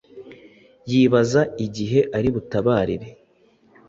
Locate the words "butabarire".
2.35-3.07